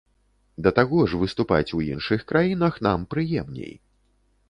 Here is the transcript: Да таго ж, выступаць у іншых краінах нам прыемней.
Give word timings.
Да 0.67 0.71
таго 0.79 1.03
ж, 1.11 1.19
выступаць 1.25 1.75
у 1.81 1.83
іншых 1.91 2.27
краінах 2.35 2.83
нам 2.89 2.99
прыемней. 3.15 3.73